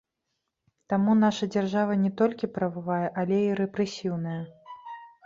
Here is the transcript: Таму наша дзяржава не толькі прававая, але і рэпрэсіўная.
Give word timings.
Таму 0.93 1.11
наша 1.23 1.47
дзяржава 1.55 1.97
не 2.05 2.11
толькі 2.21 2.49
прававая, 2.55 3.07
але 3.25 3.37
і 3.51 3.53
рэпрэсіўная. 3.61 4.39